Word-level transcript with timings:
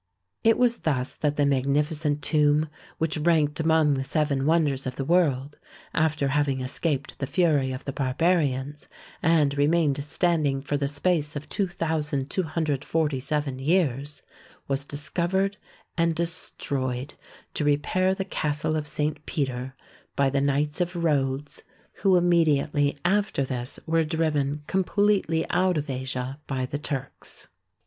It 0.43 0.57
was 0.57 0.77
thus 0.77 1.13
that 1.13 1.35
the 1.35 1.45
magnificent 1.45 2.23
tomb, 2.23 2.69
which 2.97 3.19
ranked 3.19 3.59
among 3.59 3.93
the 3.93 4.03
seven 4.03 4.47
wonders 4.47 4.87
of 4.87 4.95
the 4.95 5.05
world, 5.05 5.59
after 5.93 6.29
having 6.29 6.59
escaped 6.61 7.19
the 7.19 7.27
fury 7.27 7.71
of 7.71 7.85
the 7.85 7.93
Barbarians, 7.93 8.87
and 9.21 9.55
re 9.55 9.67
mained 9.67 10.03
standing 10.03 10.63
for 10.63 10.75
the 10.75 10.87
space 10.87 11.35
of 11.35 11.49
2247 11.49 13.59
years, 13.59 14.23
was 14.67 14.83
discovered 14.83 15.57
and 15.95 16.15
destroyed 16.15 17.13
to 17.53 17.63
repair 17.63 18.15
the 18.15 18.25
castle 18.25 18.75
of 18.75 18.87
St. 18.87 19.23
Peter, 19.27 19.75
by 20.15 20.31
the 20.31 20.41
Knights 20.41 20.81
of 20.81 20.95
Rhodes, 20.95 21.61
who 21.97 22.17
immediately 22.17 22.97
148 23.05 23.05
THE 23.05 23.09
SEVEN 23.11 23.11
WONDERS 23.11 23.27
after 23.27 23.43
this 23.43 23.79
were 23.87 24.03
driven 24.03 24.63
completely 24.65 25.47
out 25.51 25.77
of 25.77 25.91
Asia 25.91 26.39
by 26.47 26.65
the 26.65 26.79
Turks. 26.79 27.49